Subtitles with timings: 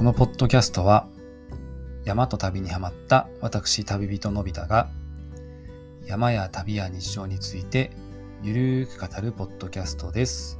[0.00, 1.06] このポッドキャストは
[2.06, 4.88] 山と旅にハマった私旅人のび太が
[6.06, 7.90] 山や旅や日常について
[8.42, 10.58] ゆるーく語るポッドキャストです。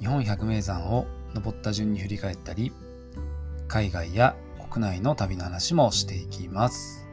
[0.00, 2.72] 日本百名山を登った順に振り返ったり
[3.68, 4.34] 海外や
[4.72, 7.06] 国内の旅の話もしていきます。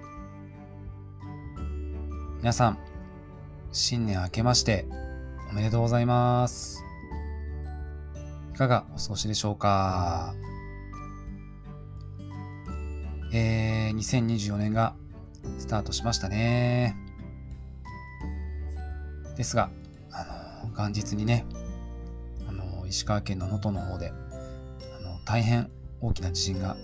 [2.40, 2.80] 皆さん、
[3.72, 4.88] 新年明けまして
[5.52, 6.82] おめでとうございます。
[8.56, 10.34] いかがお過ごしでしょうか？
[13.32, 14.96] えー、2024年が
[15.58, 16.96] スタートしましたね。
[19.36, 19.70] ですが、
[20.12, 21.46] あの、元日にね、
[22.48, 25.70] あの、石川県の能登の方で、あの、大変
[26.02, 26.78] 大きな地震が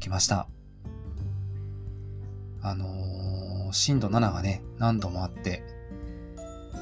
[0.00, 0.48] 起きました。
[2.62, 3.22] あのー
[3.72, 5.62] 震度7がね、何度もあって、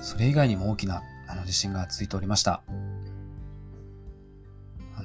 [0.03, 2.63] それ以外にも大きなあの地震が続いておりました。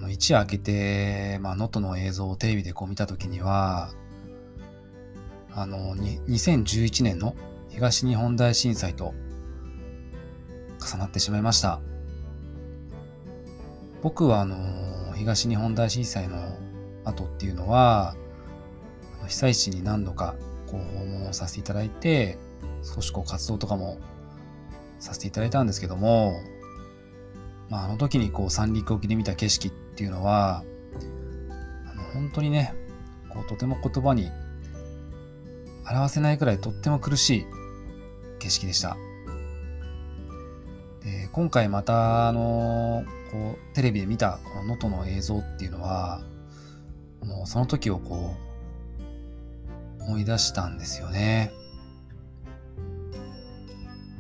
[0.05, 3.91] の、一夜明けて、まあ、能登の映像をテレビでこう見たときには、
[5.51, 7.35] あの、に2011年の
[7.69, 9.13] 東日本大震災と
[10.79, 11.81] 重なってしまいました。
[14.01, 16.57] 僕はあの、東日本大震災の
[17.03, 18.15] 後っていうのは、
[19.27, 20.35] 被災地に何度か
[20.67, 22.37] こう訪問をさせていただいて、
[22.83, 23.97] 少しこう活動とかも
[24.99, 26.39] させていただいたんですけども、
[27.69, 30.65] まあ、あの時にこう三陸沖で見た景色っっていうのは、
[31.89, 32.75] あの本当にね、
[33.29, 34.29] こうとても言葉に
[35.89, 37.45] 表せないくらいとっても苦しい
[38.39, 38.97] 景色でした。
[41.01, 46.21] で今回また、あのこうテレビで見たこの能登の映像っていうのは、
[47.23, 48.35] もうその時をこ
[49.99, 51.53] う思い出したんですよね。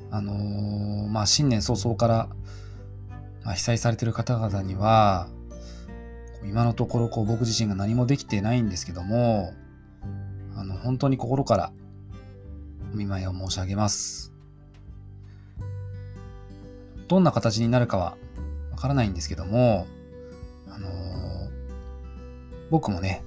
[0.09, 2.29] あのーまあ新年早々から、
[3.43, 5.27] まあ、被災されてる方々には、
[6.47, 9.53] 今のところこう僕自身が何もできてないんですけども、
[10.55, 11.71] あの本当に心から
[12.93, 14.33] お見舞いを申し上げます。
[17.07, 18.17] どんな形になるかは
[18.71, 19.87] わからないんですけども、
[20.67, 21.15] あのー
[22.69, 23.23] 僕もね、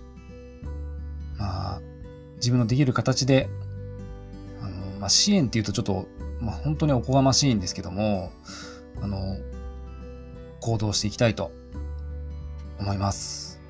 [1.38, 1.80] まあ、
[2.36, 3.48] 自分のできる形で、
[4.60, 6.06] あのまあ、支援っていうとちょっと、
[6.40, 8.32] まあ、本当におこがましいんですけども、
[9.00, 9.36] あの、
[10.60, 11.52] 行動していきたいと
[12.78, 13.60] 思います。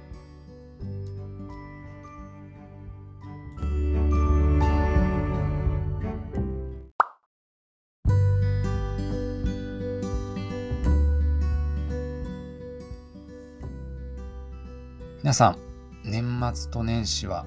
[15.22, 15.58] 皆さん、
[16.04, 17.44] 年末と年始は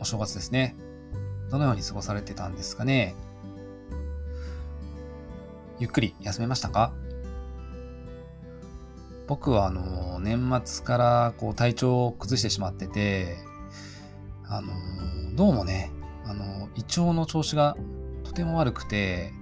[0.00, 0.76] お正月ですね。
[1.50, 3.14] どのように過ごされてたんですかね
[5.78, 6.92] ゆっくり休めましたか？
[9.26, 13.36] 僕はあの、年末からこう体調を崩してしまってて、
[14.46, 14.72] あの、
[15.34, 15.90] どうもね、
[16.26, 17.76] あの、胃腸の調子が
[18.24, 19.32] とても悪くて、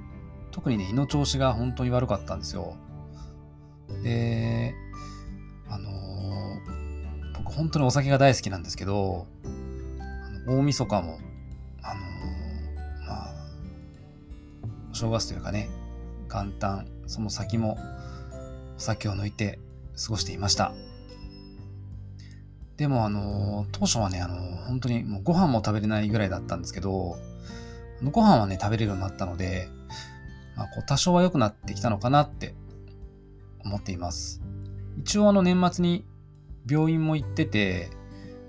[0.52, 2.76] 特にね、胃の調子が本当に悪かったんですよ。
[4.04, 4.74] で、
[5.68, 5.90] あの、
[7.36, 9.26] 僕本当にお酒が大好きなんですけど、
[9.98, 11.18] あの大晦日も、
[11.82, 12.00] あの
[13.06, 13.34] まあ、
[14.92, 15.68] お正月というかね、
[16.28, 17.78] 元旦、その先も
[18.76, 19.58] お酒を抜いて
[19.96, 20.72] 過ごしていました。
[22.76, 24.36] でも、あの、当初はね、あの、
[24.66, 27.16] 本当にもうご飯も食べれないぐらいだったんですけど、
[28.00, 29.68] あのご飯はね、食べれるようになったので、
[30.56, 32.54] まあ、こう多少は良くなってきたのかなって
[33.64, 34.42] 思っています。
[34.98, 36.04] 一応、あの、年末に
[36.68, 37.90] 病院も行ってて、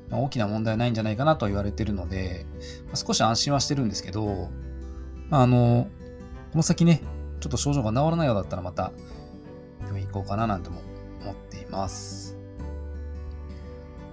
[0.10, 2.46] まあ、大きな問題ないんじゃないかなと言われてるので、
[2.88, 4.50] まあ、少し安心はしてるんですけど、
[5.30, 5.88] まあ、あの、
[6.52, 7.02] この先ね、
[7.40, 8.92] ちょっと症状が治らないようだったらまた
[9.82, 10.93] 病院行こうかななんて思って
[11.74, 12.38] ます。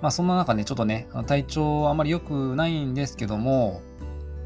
[0.02, 3.82] まあそんな中ね、ちょっとね、体調あまり良くないんですけども、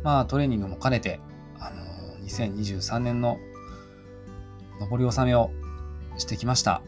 [0.02, 1.20] まあトレーニングも兼ねて、
[1.58, 3.38] あの、2023年の
[4.90, 5.50] 上り納めを
[6.18, 6.82] してきました。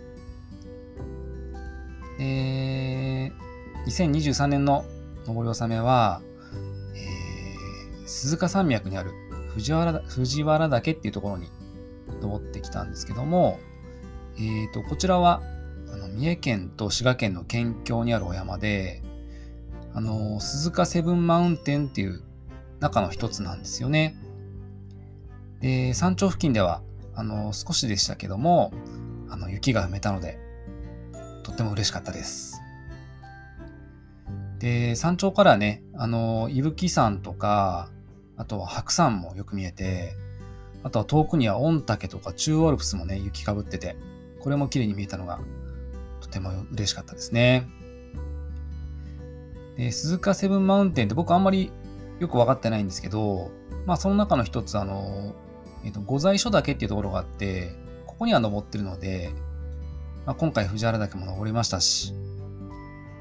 [2.18, 3.32] で、
[3.86, 4.84] 2023年の
[5.26, 6.20] 上り納めは、
[6.94, 9.12] えー、鈴鹿山脈にある
[9.54, 11.50] 藤原藤原岳っていうところに
[12.20, 13.58] 登ってきたんですけども、
[14.36, 15.42] えー、とこちらは
[16.16, 19.02] 三重県と滋賀県の県境にあるお山で、
[19.92, 22.22] あの鈴鹿セブンマウンテンっていう
[22.80, 24.16] 中の一つなんですよね。
[25.60, 26.80] で山頂付近では
[27.14, 28.72] あの少しでしたけども
[29.28, 30.38] あの雪が埋めたので
[31.42, 32.62] とっても嬉しかったです。
[34.58, 37.90] で山頂からねあの伊吹山とか
[38.38, 40.14] あとは白山もよく見えて
[40.82, 43.96] あとは遠くには御嶽とか中央アルプスもね、雪かぶってて、
[44.40, 45.40] これも綺麗に見えたのが
[46.26, 47.68] とても嬉しかったですね。
[49.76, 51.70] で、鈴鹿セブンマウンテンって僕あんまり
[52.18, 53.50] よく分かってないんですけど、
[53.86, 55.34] まあその中の一つ、あの、
[55.84, 57.72] えっ、ー、と、御在所岳っていうところがあって、
[58.06, 59.30] ここには登ってるので、
[60.24, 62.12] まあ、今回藤原岳も登りましたし、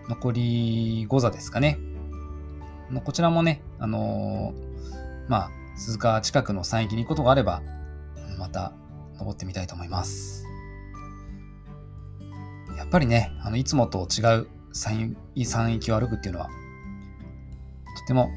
[0.10, 1.78] 残り5座ですかね。
[3.04, 7.62] こちらもね、あのー、まあ、鈴鹿近くの山域に行くことがあれば、
[8.38, 8.74] また
[9.20, 10.45] 登ってみたいと思います。
[12.78, 16.50] やっぱりね、あのいつもと違う山域を歩くっていうのは、
[18.00, 18.30] とても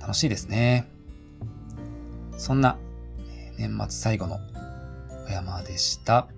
[0.00, 0.88] 楽しいですね。
[2.36, 2.76] そんな
[3.58, 4.38] 年末最後の
[5.28, 6.28] お山でした。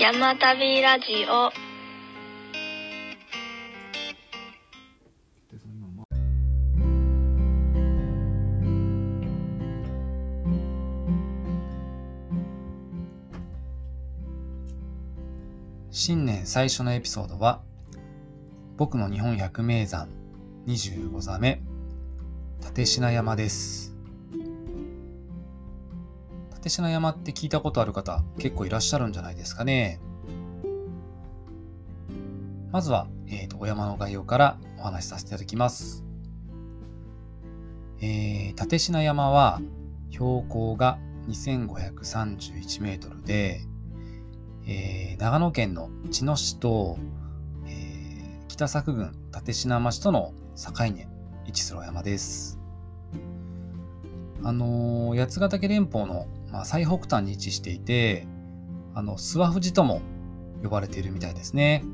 [0.00, 1.69] 山旅ラジオ
[16.00, 17.60] 新年最初のエピソードは
[18.78, 20.08] 僕の日本百名山
[20.66, 21.60] 25座目
[22.74, 23.94] 立品山です
[26.54, 30.00] 立品山って聞いたことある方結構いらっしゃるんじゃないですかね
[32.72, 36.04] まずは、えーと、お山の概要からお話しさせていただきます。
[38.00, 39.60] えー、立品山は
[40.10, 40.98] 標高が
[41.28, 43.60] 2531メートルで、
[44.66, 46.98] えー、長野県の茅野市と、
[47.66, 51.06] えー、北作郡立品町との境に
[51.46, 52.58] 位置する山です。
[54.42, 58.26] あのー、八ヶ岳連峰の、まあ、最北端に位置していて、
[58.94, 60.00] あの、諏訪富士とも
[60.62, 61.84] 呼ばれているみたいですね。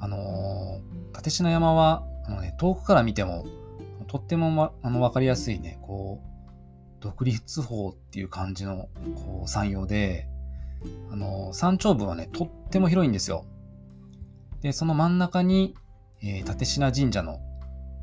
[0.00, 3.46] あのー、立品山は、あのね、遠くから見ても、
[4.06, 6.34] とっても、ま、あの分かりやすいね、こう、
[7.00, 10.28] 独立法っていう感じのこう山陽で、
[11.10, 13.44] あの、山頂部はね、とっても広いんですよ。
[14.60, 15.74] で、その真ん中に、
[16.22, 17.40] えー、立品神社の、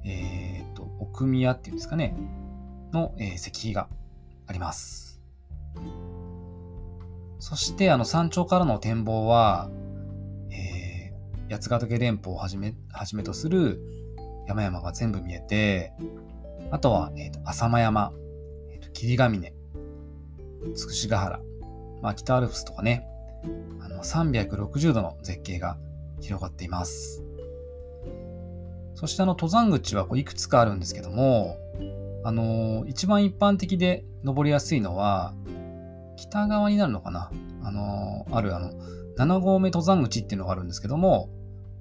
[0.05, 2.15] えっ、と、奥宮っていうんですかね、
[2.93, 3.87] の、え石碑が
[4.47, 5.21] あります。
[7.39, 9.69] そして、あの、山頂からの展望は、
[11.51, 13.81] 八ヶ岳連峰をはじめ、はじめとする
[14.47, 15.93] 山々が全部見えて、
[16.71, 18.13] あとは、え、ー、と、浅間山、
[18.71, 19.53] え、ー、と、霧ヶ峰、
[20.75, 21.41] つくしヶ原、
[22.01, 23.07] まあ、北アルプスとかね、
[23.81, 25.77] あの、360度の絶景が
[26.19, 27.23] 広がっています。
[28.95, 31.57] そしてあの、登山口はこういくつかあるんですけども、
[32.23, 35.33] あのー、一番一般的で登りやすいのは、
[36.17, 37.31] 北側になるのかな
[37.63, 38.71] あのー、あるあの、
[39.17, 41.29] 7合目登山口っていうのがあるんですけども、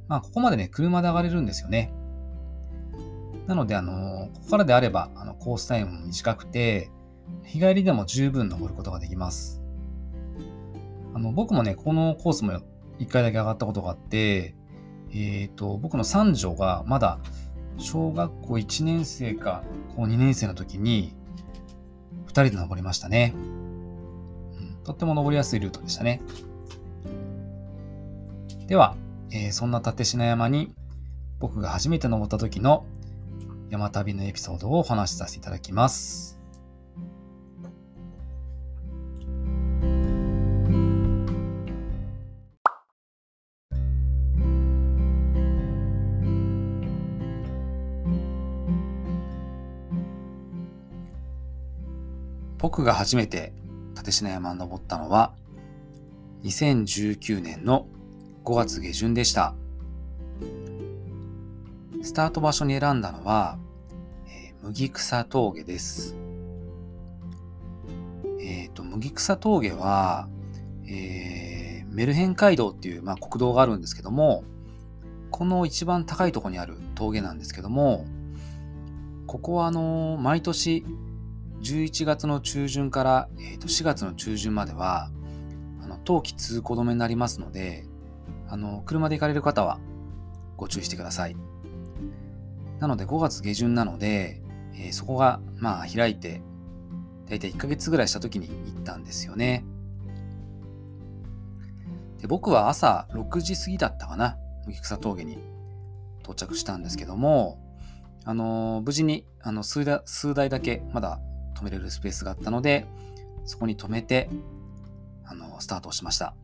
[0.08, 1.92] まあ、ここまでね、車で上がれるんですよね。
[3.46, 6.90] なので、あの、ここからであれば、あの、コースタイムも短くて、
[7.44, 9.59] 日帰りでも十分登ることができます。
[11.14, 12.60] あの、僕もね、このコースも
[12.98, 14.54] 一回だけ上がったことがあって、
[15.12, 17.18] えっ、ー、と、僕の三女がまだ
[17.78, 19.64] 小学校1年生か
[19.96, 21.14] 高2年生の時に、
[22.26, 24.76] 2人で登りましたね、うん。
[24.84, 26.20] とっても登りやすいルートでしたね。
[28.66, 28.96] では、
[29.32, 30.72] えー、そんな立品山に
[31.40, 32.84] 僕が初めて登った時の
[33.70, 36.39] 山旅のエピソードをお話しさせていただきます。
[52.60, 53.54] 僕が初めて
[53.96, 55.32] 立品山に登ったのは
[56.44, 57.86] 2019年の
[58.44, 59.54] 5月下旬でした。
[62.02, 63.58] スタート場所に選んだのは、
[64.26, 66.16] えー、麦草峠です。
[68.40, 70.28] えっ、ー、と、麦草峠は、
[70.86, 74.44] えー、メルヘン街道っていう、まあ、国道があるんですけども、
[75.30, 78.06] この一番高いところにある峠なんですけども、
[79.26, 80.84] ここはあの毎年
[81.62, 85.10] 11月の中旬から、えー、と4月の中旬までは、
[85.82, 87.84] あの冬季通行止めになりますので、
[88.48, 89.78] あの、車で行かれる方は
[90.56, 91.36] ご注意してください。
[92.78, 94.40] なので5月下旬なので、
[94.74, 96.42] えー、そこがまあ開いて、
[97.28, 99.64] だいたい1ヶ月ぐらいした時に行ったんですよね。
[102.18, 104.36] で僕は朝6時過ぎだったかな、
[104.66, 105.38] 麦草峠に
[106.22, 107.58] 到着したんですけども、
[108.24, 111.20] あのー、無事にあの数台数台だけまだ
[111.60, 112.86] 止めれるスペースがあったので、
[113.44, 114.30] そこに止めて、
[115.24, 116.34] あのスタートをしました。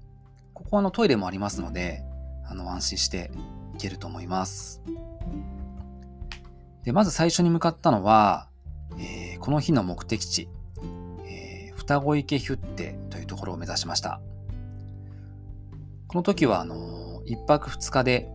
[0.52, 2.02] ここはのトイレもありますので、
[2.44, 3.30] あの安心して
[3.73, 4.82] 行けると思います。
[6.85, 8.49] で、まず最初に向かったのは、
[8.99, 10.49] ええこの日の目的地、
[11.25, 14.20] えー、双子池ヒュッテというところを目指しました。
[16.08, 18.28] この時は、あのー、1泊2日で、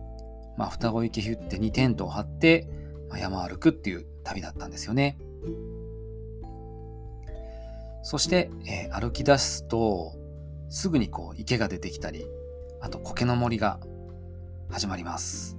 [0.56, 2.68] まあ、双子池ヒュッテにテントを張って、
[3.08, 5.18] まあ、山歩くっていう旅だったんですよね。
[8.02, 10.14] そして、えー、歩き出すと、
[10.68, 12.26] すぐにこう池が出てきたり、
[12.80, 13.78] あと苔の森が
[14.70, 15.56] 始まります。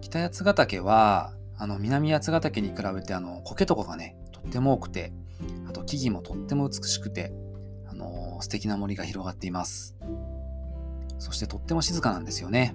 [0.00, 5.12] 北八ヶ岳は、あの南八ヶ岳に比べてあの苔とかがね、とっても多くて、
[5.68, 7.32] あと木々もとっても美しくて、
[7.86, 9.96] あのー、素敵な森が広がっています。
[11.18, 12.74] そしてとっても静かなんですよね。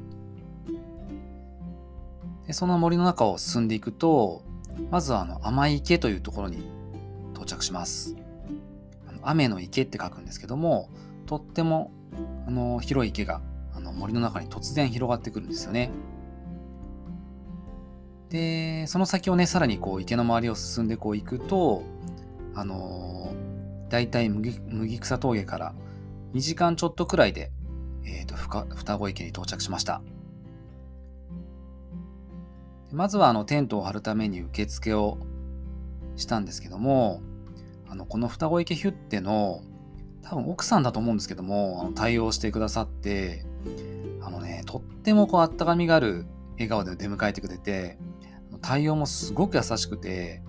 [2.48, 4.44] でその森の中を進んでいくと、
[4.90, 6.79] まずはあの甘い池というところに
[7.40, 8.16] 到着します。
[9.22, 10.90] 雨の池って書くんですけども、
[11.26, 11.92] とっても
[12.48, 13.42] あの広い池が
[13.74, 15.92] あの森の中に突然広がってくるんですよね。
[18.30, 21.84] で、その先をね、さらにこう池の周りを進んでこう行くと、
[22.56, 25.74] あのー、大体麦麦草峠から
[26.34, 27.52] 2時間ちょっとくらいで、
[28.06, 30.02] えっ、ー、と、双子池に到着しました。
[32.92, 35.20] まずはあのテントを張るために受付を
[36.16, 37.22] したんですけども、
[37.90, 39.62] あの、この双子池ヒュッテの
[40.22, 43.46] 多分奥さんだと思うんですけども、あの対応してくださって、
[44.22, 47.98] あのね、とってもこうあったかみがある笑顔で出迎えてくれて、
[48.62, 50.44] 対応もすごく優しくて、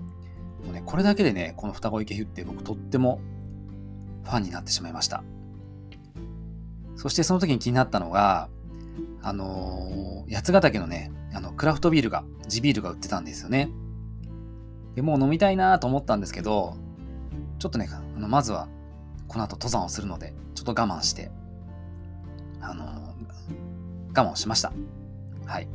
[0.65, 3.21] もうね、これだけでね、この双子池ヒュッテ僕とっても
[4.25, 5.25] ファンになってしまいました。
[6.97, 8.51] そしてその時に気になったのが、
[9.23, 13.71] あのー、八ヶ岳のね、あの、クラフトビールが、地ビールが売ってたんですよね。
[14.95, 16.77] で、もう飲みたいなと思ったんですけど、
[17.61, 18.69] ちょっとね、あのまずは、
[19.29, 21.31] この後登山をするので、ちょっと我慢して、
[22.61, 23.15] あの、
[24.17, 24.73] 我慢しました。
[25.45, 25.69] はい。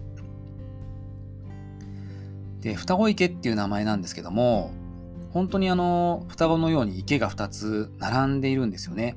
[2.61, 4.71] で、双子池っていう名前なんですけども、
[5.29, 9.15] 本当にあの、双子のように池が2つ並んでいるんですよね。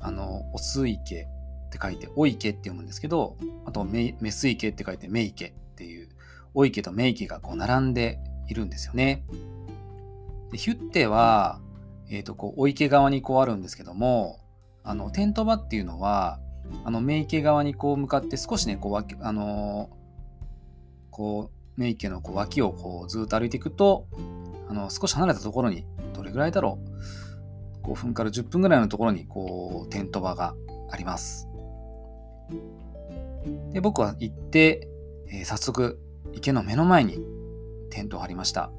[0.00, 1.28] あの、オス池
[1.66, 6.08] って書いて、お池って読むんですけど、あとメ、メス池って書いて、メ池っていう、
[6.54, 8.18] お池とメ池がこう並んで
[8.48, 9.24] いるんですよね。
[10.52, 11.60] でヒュッテは、
[12.10, 14.40] えっ、ー、と、こう、お池側にこうあるんですけども、
[14.82, 16.38] あの、テント場っていうのは、
[16.84, 19.90] あの、メ池側にこう向かって少しね、こう、あの
[21.10, 24.06] こう、名家のこう脇をこうずっと歩いていくと、
[24.68, 25.84] あの少し離れたところに、
[26.14, 26.78] どれぐらいだろ
[27.82, 30.54] う、5分から10分ぐらいのところにこうテント場が
[30.90, 31.48] あります。
[33.72, 34.88] で僕は行って、
[35.28, 36.00] えー、早速
[36.32, 37.18] 池の目の前に
[37.90, 38.70] テントを張りました。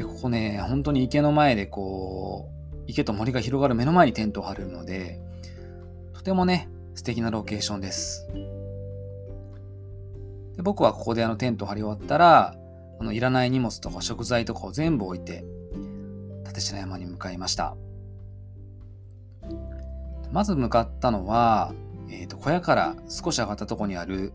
[0.00, 5.20] で、ここね、本当に池の前でこう、池と森が広がる目の前にテントを張るので、
[6.14, 8.26] とてもね、素敵なロケーションです。
[10.56, 12.56] で僕はここであのテントを張り終わったら、
[12.98, 15.44] あのいらない荷物とか食材とかを全部置いて、
[16.46, 17.76] 立科山に向かいました。
[20.32, 21.74] まず向かったのは、
[22.08, 24.32] えー、と小屋から少し上がったとこにある、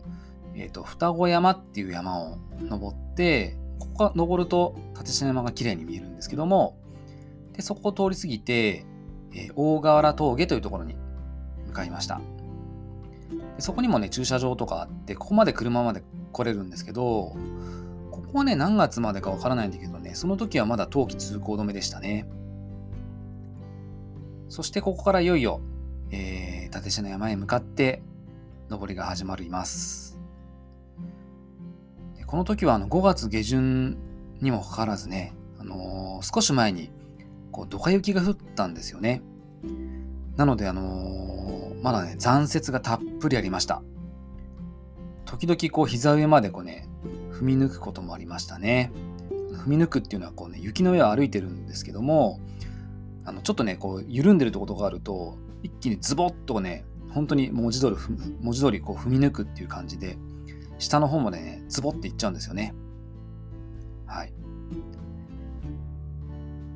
[0.54, 6.76] えー、と双子山っていう山を登って、ここが登ると立科山が綺麗に見えるんですけども、
[7.52, 8.84] でそこを通り過ぎて、
[9.32, 10.96] えー、大河原峠というところに
[11.66, 12.20] 向かいました。
[13.58, 16.02] そこにもね、駐車場とかあって、ここまで車まで
[16.32, 17.34] 来れるんですけど、
[18.10, 22.28] ここはね、何月までかわからないんだけどね、その時はまだ冬季通行止めでしたね。
[24.48, 25.60] そしてここからいよいよ、
[26.10, 28.02] えー、立科山へ向かって、
[28.68, 30.05] 登りが始まります。
[32.26, 33.96] この時はあの5月下旬
[34.40, 36.90] にもかかわらずね、あのー、少し前に
[37.52, 39.22] こうドカ雪が降ったんですよね。
[40.36, 43.82] なので、あのー、まだね、残雪がたっぷりありました。
[45.24, 46.88] 時々こう膝上までこうね、
[47.32, 48.90] 踏み抜くこともありましたね。
[49.52, 52.40] 踏み抜くっていうのはこうね、雪の上を歩いてるんですけども、
[53.24, 57.96] あのちょっとね、こう緩んでるところがあると、一気にズボッとね、本当に文字通り、
[58.40, 60.18] 文字通りこう踏み抜くっていう感じで、
[60.78, 62.74] 下の方までね、ズボっていっちゃうんですよね。
[64.06, 64.32] はい。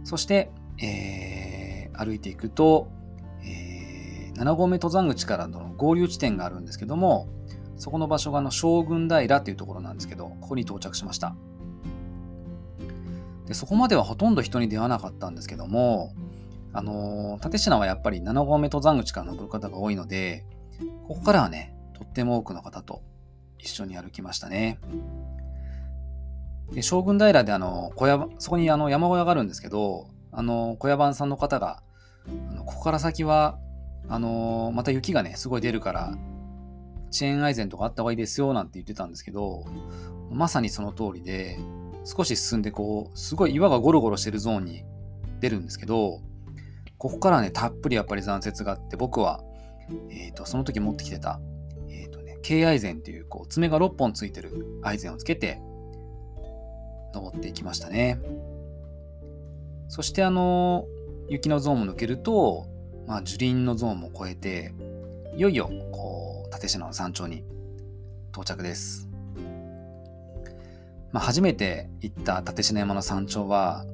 [0.04, 0.50] そして、
[0.83, 2.88] えー、歩いていくと
[3.45, 7.28] え、7合目登山口からの合流地点があるんですけども、
[7.76, 11.35] そこの場所があの将軍平っていうところなんですけど、ここに到着しました。
[13.47, 16.14] でそこまではほとんど人に出会わなかったんですけども、
[16.73, 20.45] あのー、立科はやっぱり7合目登山口から登る方が多いので、
[21.09, 23.02] ここからはね、とっても多くの方と
[23.62, 24.79] 一緒に歩きましたね。
[26.73, 31.83] で将軍平であの小屋、そこにあの山小屋があるんですけど、あの小屋番さんの方が、
[32.50, 33.59] あのここから先は
[34.09, 36.19] あの、また雪がね、すごい出るから、
[37.12, 39.64] チェーンアイゼンとかあった方がいいですよなんて言ってたんですけど、
[40.31, 41.59] まさにその通りで、
[42.05, 44.85] 少し進んでこう、すごい岩がゴロゴロしてるゾーンに
[45.38, 46.21] 出るんですけど、
[46.99, 49.43] ここからね、たっぷりやっぱり残雪があって、僕は、
[50.11, 51.40] え、ー、と、その時持ってきてた、
[52.42, 55.61] K アイゼンっていう、こう、爪が6本ついてるアイゼンをつけて、
[57.12, 58.20] 登っていきましたね。
[59.88, 60.87] そしてあの、
[61.28, 62.66] 雪のゾーンも抜けると、
[63.06, 64.73] まあ、樹林のゾーンも越えて、
[65.37, 67.44] いよいよ、こう、立科の山頂に
[68.32, 69.09] 到着です。
[71.12, 73.85] まあ、初めて行った立科山の山頂は、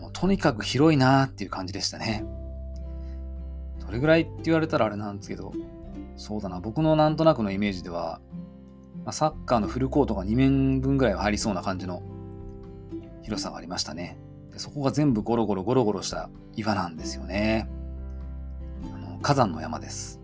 [0.00, 2.24] もうとにかく広いなーっていう感じでしたね。
[3.86, 5.52] どれぐらいって言われたらあれなんですけど、
[6.16, 8.20] そうだな、僕のなんとなくのイメージでは、
[9.04, 12.02] まあ、サッカーのフルコートが2面分ぐらいは入りそうな感じの
[13.22, 14.18] 広さがありましたね。
[14.52, 17.68] でそこが全部ゴロゴロゴロゴロした岩なんですよね。
[18.94, 20.20] あの火山の山です。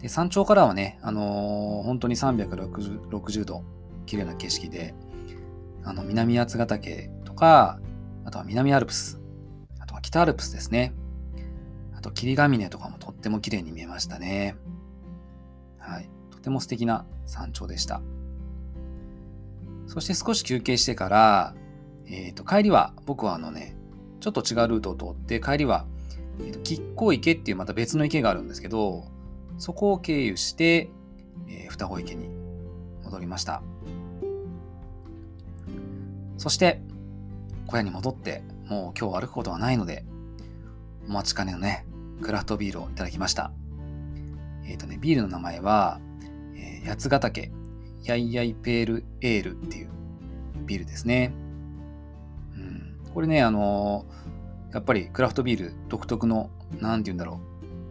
[0.00, 3.62] で山頂からはね、あのー、本当に360度
[4.04, 4.94] 綺麗な景色で、
[5.84, 7.78] あの南八ヶ岳とか、
[8.24, 9.20] あとは南アルプス、
[9.78, 10.92] あとは北アルプスですね。
[12.02, 14.56] と霧ヶ峰とかもとっても綺麗に見えましたね。
[15.78, 16.10] はい。
[16.30, 18.02] とても素敵な山頂でした。
[19.86, 21.54] そして少し休憩してから、
[22.06, 23.76] えっ、ー、と、帰りは、僕はあのね、
[24.20, 25.86] ちょっと違うルートを通って、帰りは、
[26.40, 29.04] えーと、吉光池っていうまた別の池があるんですけど、
[29.58, 30.90] そこを経由して、
[31.48, 32.28] えー、双子池に
[33.04, 33.62] 戻りました。
[36.38, 36.80] そして、
[37.66, 40.04] 小屋に戻って、もう今日歩くことはないので、
[41.08, 41.84] お待ちかねのね、
[42.20, 43.52] クラフトビールをいただきました。
[44.64, 46.00] えっ、ー、とね、ビールの名前は、
[46.54, 47.50] えー、八ヶ岳
[48.04, 49.90] ヤイヤイペールエールっていう
[50.66, 51.32] ビールですね。
[52.56, 56.50] うん、これね、あのー、やっぱりクラフトビール独特の、
[56.80, 57.40] なんて言うんだろ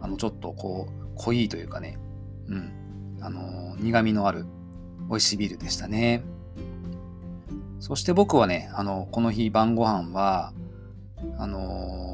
[0.00, 1.98] う、あの、ちょっとこう、濃いというかね、
[2.48, 4.46] うん、あのー、苦味のある
[5.08, 6.22] 美味しいビールでしたね。
[7.80, 10.52] そして僕はね、あの、この日晩ご飯は、
[11.38, 12.11] あの、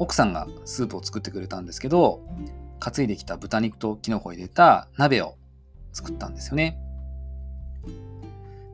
[0.00, 2.22] 奥さんがスープを作ってくれたんですけど、
[2.78, 5.36] 担いできた豚肉とキノコを入れた鍋を
[5.92, 6.78] 作ったんですよね。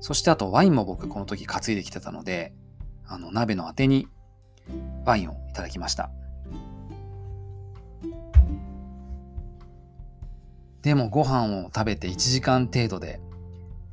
[0.01, 2.55] そしてあとワインも僕この時担いできてたので、
[3.09, 4.07] あの鍋のあてに
[5.05, 6.11] ワインをいただきました。
[10.83, 13.19] でもご飯を食べて1時間程度で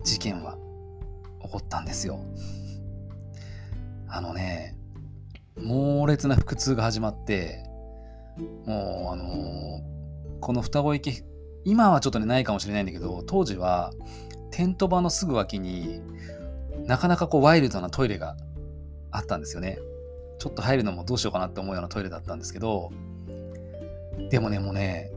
[0.04, 0.56] 事件は
[1.42, 2.20] 起こったんですよ。
[4.08, 4.78] あのね、
[5.58, 7.64] 猛烈な腹痛が始まって、
[8.66, 11.24] もうあのー、この双子池、
[11.64, 13.92] 今はちょっとねないかもしれないんだけど、当時は
[14.52, 16.02] テント場のすぐ脇に
[16.86, 18.36] なかなかこうワイルドなトイレが
[19.12, 19.78] あったんですよね。
[20.40, 22.92] ちょっと入るのもどうしようかなって思うようなトイレだったんですけど、
[24.30, 25.12] でもね、もうね、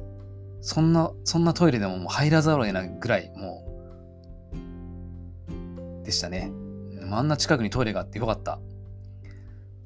[0.60, 3.64] そんな、そんなトイレでももう入らざるを得ないぐらい、も
[6.02, 6.52] う、でしたね。
[7.10, 8.60] あんな近くにトイレがあってよかった。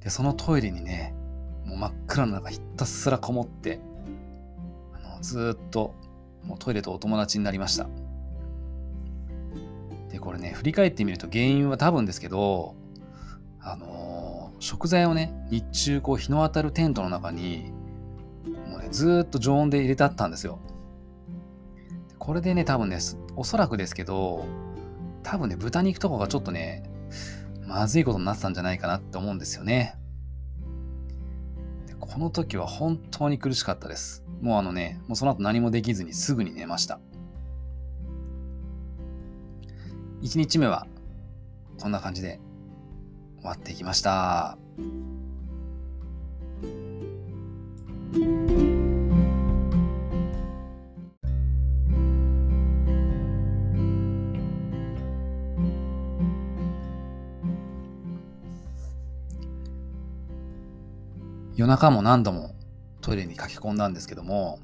[0.03, 1.15] で、そのトイレにね、
[1.65, 3.81] もう真っ暗の中ひたすらこもって、
[4.93, 5.95] あのずっと
[6.45, 7.87] もうトイレとお友達になりました。
[10.11, 12.75] で、これね、振り返ってみると原因は多分ですけど、
[13.61, 17.73] あのー、食材をね、日中こう日の当たるテントの中に、
[18.69, 20.59] もうね、ずっと常温で入れてあったんですよ。
[22.19, 22.99] これでね、多分ね、
[23.37, 24.45] おそらくですけど、
[25.23, 26.90] 多分ね、豚肉とかがちょっとね、
[27.71, 29.95] まずいことになってたんじゃないかなって思うんですよね。
[32.01, 34.25] この時は本当に苦しかったです。
[34.41, 36.99] もうあのね、もうその後何もできずにすぐに寝ました。
[40.23, 40.89] 1日目は
[41.79, 42.41] こんな感じで
[43.39, 44.59] 終わっていきました。
[61.61, 62.55] 夜中も何度も
[63.03, 64.61] トイレに駆け込んだんですけども、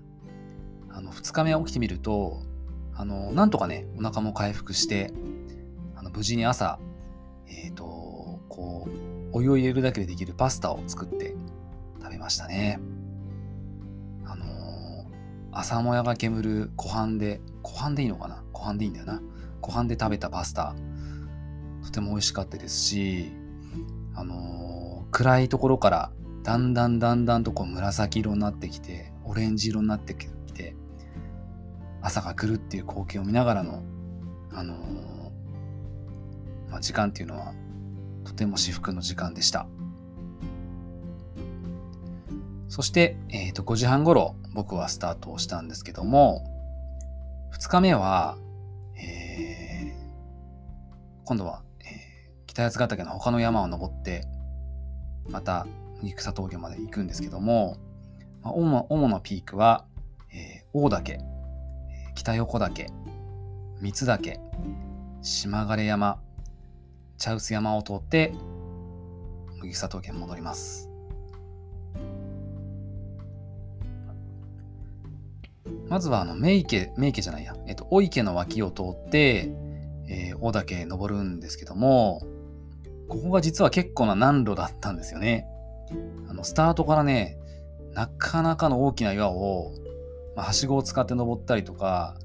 [0.88, 2.40] あの、2日目起きてみると、
[2.94, 5.12] あの、なんとかね、お腹も回復して、
[5.94, 6.78] あの無事に朝、
[7.48, 11.37] えっ、ー、と、こう、お湯を入れるだけでできるパスタを作って
[12.00, 12.80] 食べましたね。
[14.24, 14.48] あのー、
[15.52, 18.42] 朝もやが煙る湖畔で、湖畔でいいのかな？
[18.54, 19.20] 湖畔でいいんだよな。
[19.61, 20.74] 湖畔で食べたパスタ、
[21.85, 23.32] とても美味しかったですし、
[24.14, 26.11] あのー、暗いところから
[26.46, 30.76] だんだんだんだんとこう紫色になってきて、オレンジ色になってきて、
[32.00, 33.82] 朝が来るっていう光景を見ながらの、
[34.52, 37.52] あのーまあ、時間っていうのは
[38.22, 39.66] とても至福の時間でした。
[42.68, 46.44] そして、えー、と5時半頃僕はスタートをしたんですけども、
[47.59, 48.38] 2日目は、
[48.94, 54.28] えー、今度は、えー、北八ヶ岳の他の山を登って、
[55.28, 55.66] また
[56.14, 57.78] 草峠まで行くんですけども、
[58.42, 59.87] まあ、主主なピークは、
[60.32, 61.18] えー、大岳、
[62.14, 62.87] 北横岳、
[63.80, 64.40] 三岳、
[65.22, 66.20] 島枯山、
[67.18, 68.35] 茶臼山を通って
[69.61, 70.90] 麦草峠に戻ります。
[75.88, 79.50] まずはあの名池、名池じゃないや、えっと、大池の脇を通って、
[80.09, 82.22] えー、大岳登るんですけども、
[83.09, 85.46] ここが実は結構な難路だったんですよね。
[86.37, 87.38] の、スタートからね、
[87.92, 89.72] なかなかの大きな岩を、
[90.37, 92.16] まあ、はしごを使って登ったりとか、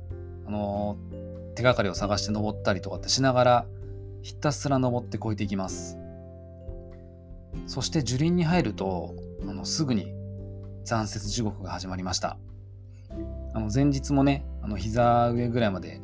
[0.46, 3.66] あのー、手がかりを探して登ったりとかってしながら、
[4.22, 5.98] ひたすら登って越えていきます。
[7.68, 9.16] そして樹林に入ると、
[9.48, 10.14] あのすぐに
[10.84, 12.38] 残雪地獄が始まりました。
[13.54, 16.02] あの前日もね、あの膝上ぐらいまで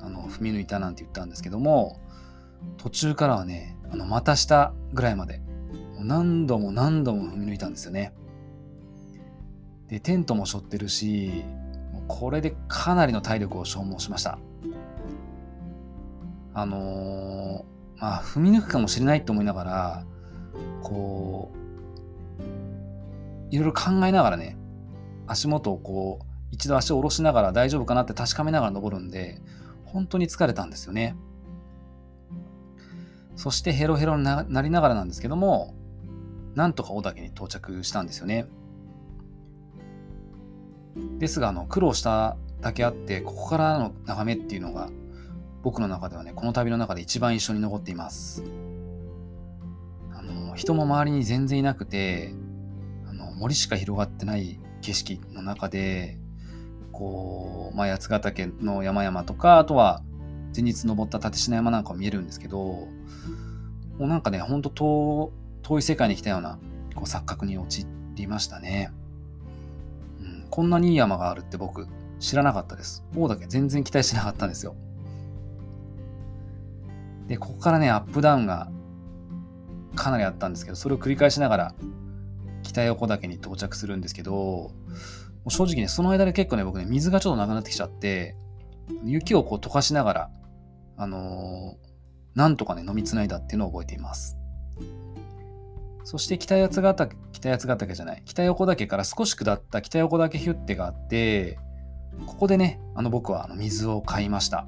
[0.00, 2.00] あの踏み抜いたなんて言ったんですけども、
[2.78, 5.40] 途中からはね、あの股下ぐらいまで
[6.00, 8.14] 何度も何度も踏み抜いたんですよね。
[9.88, 11.44] で、テントも背負ってるし、
[12.08, 14.38] これでかなりの体力を消耗しました。
[16.54, 20.04] あのー、まあ、踏み抜くかもしれないと思いながら、
[20.82, 21.62] こう、
[23.54, 24.56] いろいろ考えながらね、
[25.26, 29.40] 足元をこう、一度足を下ろしながら大丈夫かなって確かめながら登るんで、
[29.84, 31.16] 本当に疲れたんですよね。
[33.36, 35.74] そしてヘロヘロになりながらなんですけども、
[36.54, 38.46] なんとか小岳に到着したんですよね。
[41.18, 44.90] ですが、あの、苦労しただけあって、ここからの眺めっていうのが、
[45.62, 48.42] 僕の中ではね、この旅の中で一番印象に残っています。
[50.12, 52.34] あの、人も周りに全然いなくて、
[53.08, 56.18] あの、森しか広がってない景色の中で、
[56.90, 60.02] こう、まあ、八ヶ岳の山々とか、あとは
[60.54, 62.88] 前日登った立科山なんかも見えるんですけど、も
[64.00, 66.58] うなんかね、ほんと遠遠い世界に来たような
[66.94, 68.92] こう錯覚に陥りましたね、
[70.20, 70.46] うん。
[70.50, 71.86] こんなにいい山があるって僕
[72.20, 73.04] 知らなかったです。
[73.16, 74.74] 大岳全然期待しなかったんですよ。
[77.26, 78.70] で、ここからね、アップダウンが
[79.94, 81.74] かなりあったんですけど、それを繰り返しながら
[82.62, 84.72] 北横岳に到着するんですけど、
[85.48, 88.36] 正直ね、その間で結構ね、僕ね、水がちょっとなくなってきちゃって、
[89.04, 90.30] 雪をこう溶かしながら、
[90.96, 94.36] あのー、なんとかね、飲みつないだっていうのを覚えています。
[96.04, 101.58] そして北八ヶ岳、北八ヶ岳じゃない、北横岳から少し下った北横岳ヒュッテがあって、
[102.26, 104.66] ここでね、あの僕はあの水を買いました。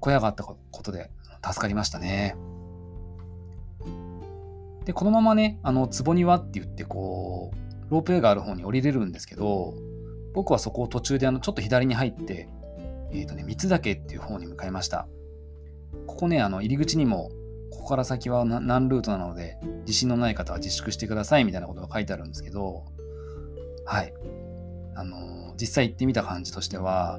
[0.00, 1.10] 小屋があったことで
[1.44, 2.36] 助かりましたね。
[4.84, 9.74] で、このままね、あの、壺庭って言って、こう、ロープウェイがある方に降りれるんですけど、
[10.34, 12.48] 僕はそこを途中であのちょっと左に入って、
[13.12, 15.06] えっ、ー、とね、三つ岳っていう方に向かいました。
[16.06, 17.30] ここね、あの入り口にも、
[17.72, 22.84] ここから先は何ルートなので、自信のない方は自粛してくださいみたいなことが書いてあるんですけど、
[23.84, 24.12] はい。
[24.94, 27.18] あの実際行ってみた感じとしては、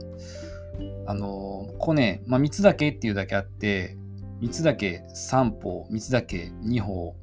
[1.05, 3.97] あのここね、まあ、三岳っていうだけあって、
[4.41, 7.15] 三岳3歩、三岳2歩、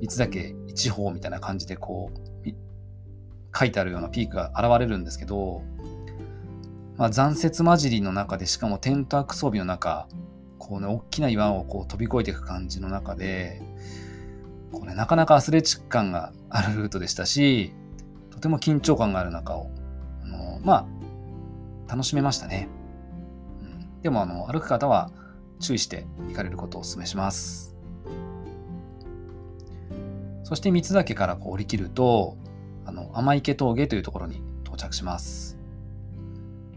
[0.00, 2.18] 三岳1歩みたいな感じでこう、
[3.56, 5.62] 書いてあるようなピークが現れるんですけど、
[6.96, 10.08] まあ、残雪混じりの中で、しかもテントアク装備の中、
[10.58, 13.62] こうね、大きな岩をこう飛び越えていく感じの中で、
[14.72, 17.72] こうね、なかなかアスレチック感があるルートでしたし、
[18.30, 19.70] とても緊張感がある中を、
[20.22, 20.86] あのま
[21.88, 22.68] あ、楽しめましたね。
[23.60, 25.10] うん、でも、あの、歩く方は
[25.60, 27.74] 注意して行かれることをお勧めします。
[30.44, 32.36] そして三つ岳からこう降り切ると、
[32.84, 35.58] あの、甘池峠というところに到着します。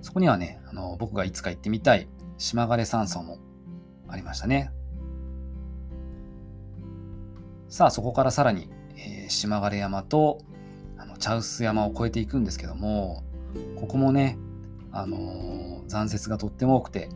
[0.01, 3.37] そこにはね、あの、僕がいつか行ってみたい島枯山荘も
[4.11, 4.71] ありましたね。
[7.69, 10.39] さあ、そこからさらに、えー、島枯山と、
[10.97, 13.23] あの、茶臼山を越えていくんですけども、
[13.79, 14.37] ここもね、
[14.91, 17.09] あのー、残雪がとっても多くて、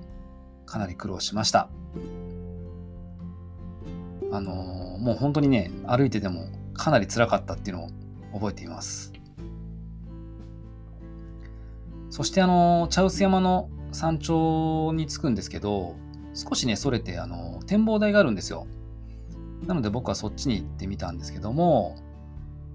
[0.65, 1.69] かなり苦労しました。
[4.31, 7.89] あのー、もう本当にね、歩いててもかなり辛かったっていうのを
[8.33, 9.11] 覚えています。
[12.09, 15.95] そしてあの、茶臼山の山頂に着くんですけど、
[16.35, 18.67] 少しね、それてあの、展望台があるんですよ。
[19.65, 21.95] なので僕はそっちに行ってみたんですけども、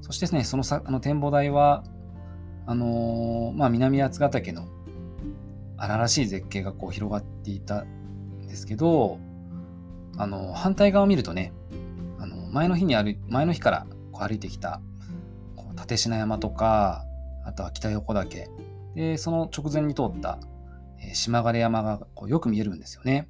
[0.00, 1.84] そしてですね、そのさあの展望台は、
[2.66, 4.66] あのー、まあ、南八ヶ岳の
[5.76, 9.18] 荒々しい絶景がこう広がっていたんですけど、
[10.16, 11.52] あの、反対側を見るとね、
[12.18, 14.80] あの、前の日に歩前の日からこう歩いてきた
[15.56, 17.04] こう立科山とか、
[17.44, 18.48] あとは北横岳、
[18.94, 20.38] で、その直前に通った、
[21.02, 23.28] えー、島枯山がこうよく見えるんですよね。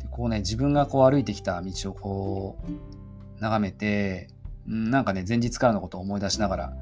[0.00, 2.58] でこうね、自分がこう歩いてきた道をこ
[3.38, 4.28] う、眺めて、
[4.66, 6.72] なんかね、前日からのことを思い出しながら、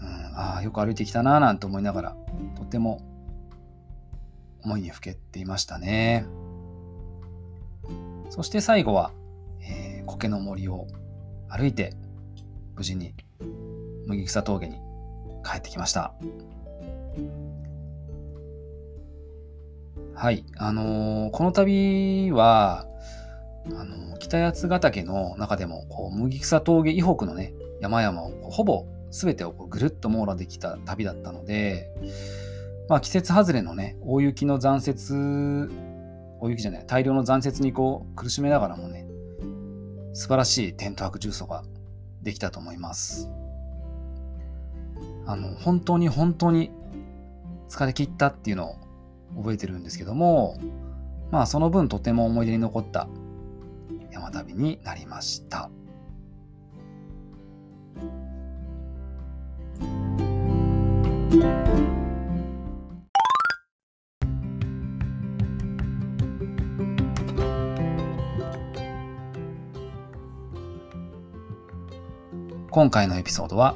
[0.00, 2.16] うん、ああ、よく歩いてきたなぁなんて思いながら、
[2.56, 3.00] とても
[4.62, 6.26] 思いにふけていましたね。
[8.30, 9.12] そして最後は、
[9.60, 10.86] えー、苔の森を
[11.48, 11.94] 歩いて、
[12.74, 13.14] 無事に
[14.06, 14.78] 麦草峠に
[15.44, 16.14] 帰ってきました。
[20.20, 20.44] はい。
[20.58, 22.86] あのー、この旅は、
[23.74, 31.88] あのー、北八ヶ岳の中でも、こう、麦草峠以北のね、山々をほぼ全てをこうぐるっと網羅できた旅だったので、
[32.90, 35.14] まあ季節外れのね、大雪の残雪、
[36.38, 39.06] 大雪じゃない、大量の残雪にこう苦しめながらもね、
[40.12, 41.62] 素晴らしいテント泊重曹が
[42.20, 43.30] できたと思います。
[45.24, 46.72] あの、本当に本当に
[47.70, 48.89] 疲れ切ったっていうのを
[49.36, 50.58] 覚えてるんですけども、
[51.30, 53.08] まあその分とても思い出に残った
[54.10, 55.70] 山旅になりました。
[72.72, 73.74] 今回のエピソードは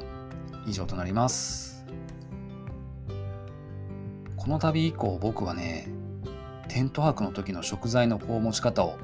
[0.67, 1.74] 以上となります。
[4.45, 5.89] この度以降僕はね、
[6.69, 8.99] テント泊の時の食材のこう持ち方を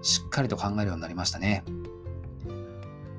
[0.00, 1.64] しっかりと考えるようになりましたね。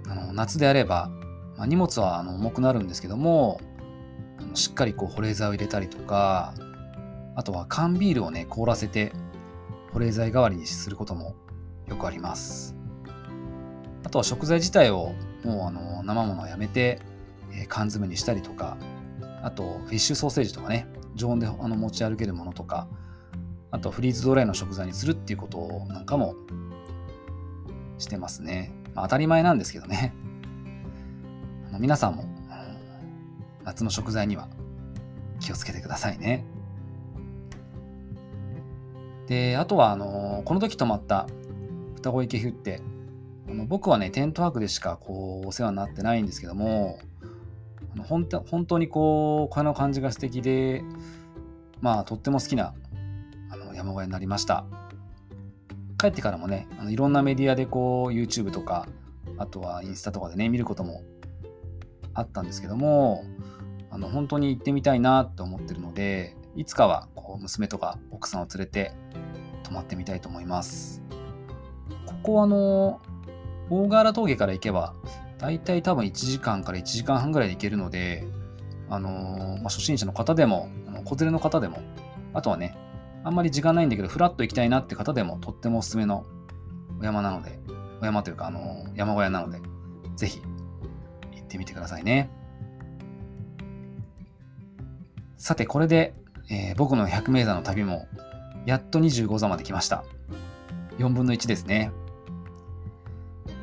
[0.10, 1.12] あの夏であれば、
[1.56, 3.62] まあ、荷物はあの重くなるんですけども、
[4.39, 6.56] あのしっかりこう保冷剤を入れたりとか、
[7.36, 9.13] あとは缶ビールをね、凍らせて
[9.91, 11.36] 保冷剤代わりにすることも
[11.88, 12.76] よくあります。
[14.04, 17.02] あとは食材自体をもうあの生ものをやめて
[17.52, 18.78] え缶詰にしたりとか、
[19.43, 22.88] あとフィッシュソーセージとかね、常温であの持ち歩けるものとか、
[23.71, 26.36] あとフリーズドライの食材にするっていうことなんかも
[27.97, 28.73] してますね。
[28.93, 30.13] まあ、当たり前なんですけどね。
[31.69, 32.26] あの皆さんも
[33.63, 34.47] 夏の食材には
[35.39, 36.45] 気をつけてくださいね。
[39.28, 41.28] で、あとはあのこの時泊まった
[41.95, 42.82] 双子池フって
[43.49, 46.99] あの僕はね、テントワークでしかこうお世話になってないんですけども、
[48.01, 50.84] 本当本当にこう、声の感じが素敵で、
[51.82, 52.73] まあ、とっても好きな
[53.49, 54.65] あの山小屋になりました。
[55.99, 58.88] 帰ってからもね、あのいろんなメディアでこう、YouTube とか、
[59.38, 61.03] あとはインスタとかでね、見ることも
[62.13, 63.23] あったんですけども、
[63.89, 68.93] あの本当に行ってみたいなと思ってるので、いつかはこう娘とか奥さんを連れて
[69.63, 71.01] 泊まってみたいと思います。
[72.06, 73.01] ここはあの、
[73.69, 74.93] 大河原峠から行けば、
[75.43, 78.25] 大体多分1時間から1時間半ぐらいで行けるので、
[78.89, 80.69] あのー、まあ、初心者の方でも、
[81.03, 81.79] 子連れの方でも、
[82.34, 82.77] あとはね、
[83.25, 86.23] あんまり時間ないんだけど、ふらっと行きたいなって方でも、とってもおすすめの
[87.01, 87.60] お山なので、
[88.01, 89.60] お山というか、あのー、山小屋なので、
[90.15, 92.29] ぜひ行ってみてくださいね。
[95.36, 96.13] さて、これで、
[96.49, 98.08] えー、僕の百名山の旅も、
[98.65, 100.06] やっと25座まで来ました。
[100.99, 101.91] 4分の1ですね。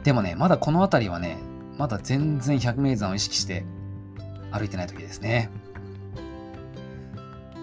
[0.05, 1.39] でもね、まだこの辺りはね、
[1.81, 3.65] まだ全然百名山を意識して
[4.53, 5.49] 歩いてない時ですね。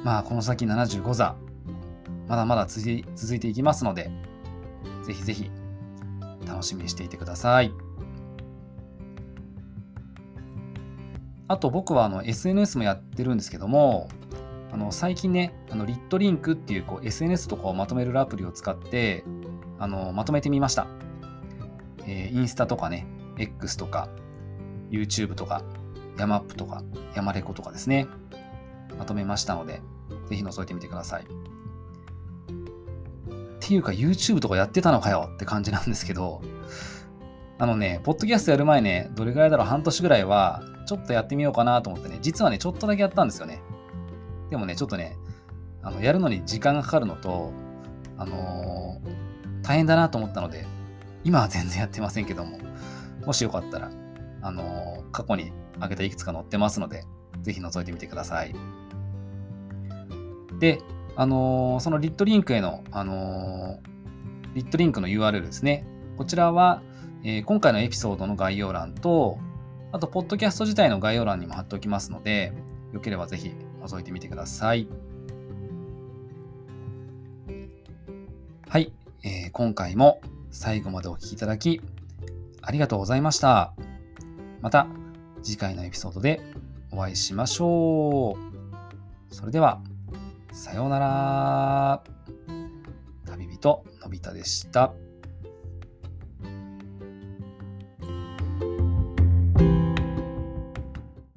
[0.03, 1.35] まあ、この先75座、
[2.27, 3.03] まだまだ続い
[3.39, 4.09] ていきますので、
[5.05, 5.51] ぜひぜひ
[6.47, 7.71] 楽しみにしていてください。
[11.47, 14.09] あと僕はあの SNS もやってるんですけども、
[14.71, 19.23] あの最近ね、あのリットリンクっていうこう SNS とかをまとめるアプリを使って
[19.77, 20.87] あのまとめてみました。
[22.07, 23.05] えー、インスタとかね、
[23.37, 24.09] X とか、
[24.89, 25.63] YouTube とか、
[26.17, 26.83] ヤマップとか、
[27.15, 28.07] ヤマレコとかですね、
[28.97, 29.81] まとめましたので、
[30.29, 31.23] ぜひ覗いてみてください。
[31.23, 31.25] っ
[33.59, 36.41] ていうか YouTube とかやってたのかよって感じなんですけど、
[37.59, 43.61] あのね、ポッドキャストやる前ね、どれぐらいだろう、半年ぐらいは、ちょっとやってみようかなと思ってね、実はね、ちょっとだけやったんですよね。
[44.49, 45.17] でもね、ちょっとね、
[45.81, 47.51] あのやるのに時間がかかるのと、
[48.17, 50.65] あのー、大変だなと思ったので、
[51.23, 52.57] 今は全然やってませんけども、
[53.27, 53.91] もしよかったら、
[54.41, 57.03] あの、過去に上げたいくつか載ってますので、
[57.41, 58.55] ぜひ覗いてみてください。
[60.61, 60.79] で、
[61.17, 63.81] あの、そのリットリンクへの、あの、
[64.53, 65.85] リットリンクの URL ですね。
[66.15, 66.81] こちらは、
[67.25, 69.39] えー、今回のエピソードの概要欄と、
[69.91, 72.53] あと、ポッドキャスト自体の概要欄にも貼っておきますので、
[72.93, 74.87] よければぜひ覗いてみてください。
[78.69, 81.81] はい、えー、今回も最後までお聴きいただき、
[82.67, 83.73] ありがとうございました。
[84.59, 84.87] また
[85.41, 86.41] 次回のエピソードで
[86.91, 88.37] お会いしましょ
[89.31, 89.33] う。
[89.33, 89.81] それでは、
[90.51, 92.03] さようなら。
[93.25, 94.93] 旅人のび太でした。